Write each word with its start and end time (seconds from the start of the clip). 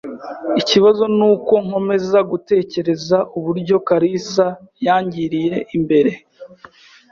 Ikibazo 0.61 1.03
nuko 1.17 1.53
nkomeza 1.65 2.19
gutekereza 2.31 3.17
uburyo 3.37 3.75
kalisa 3.87 4.45
yangiriye 4.85 5.55
mbere. 5.83 6.11